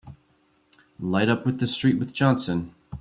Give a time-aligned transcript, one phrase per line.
[0.99, 2.73] Light up with the street with Johnson!